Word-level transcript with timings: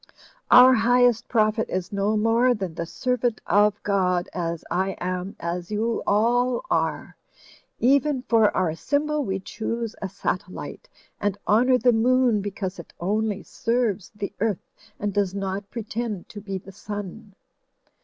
Our 0.49 0.73
highest 0.73 1.27
prophet 1.27 1.69
is 1.69 1.93
no 1.93 2.17
more 2.17 2.55
than 2.55 2.73
the 2.73 2.87
servant 2.87 3.39
of 3.45 3.83
God, 3.83 4.29
as 4.33 4.65
I 4.71 4.97
am, 4.99 5.35
as 5.39 5.69
you 5.69 6.01
all 6.07 6.63
are. 6.71 7.15
Even 7.77 8.23
for 8.23 8.49
our 8.57 8.71
s)rmbol 8.71 9.23
we 9.23 9.39
choose 9.39 9.95
a 10.01 10.09
satellite, 10.09 10.89
and 11.19 11.37
honour 11.47 11.77
the 11.77 11.93
Moon 11.93 12.41
because 12.41 12.79
it 12.79 12.93
only 12.99 13.43
serves 13.43 14.09
the 14.15 14.33
Earth, 14.39 14.71
and 14.99 15.13
does 15.13 15.35
not 15.35 15.69
pretend 15.69 16.27
to 16.29 16.41
be 16.41 16.57
the 16.57 16.71
Sun." 16.71 17.35